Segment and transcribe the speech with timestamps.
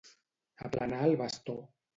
[0.69, 1.59] Aplanar el bastó.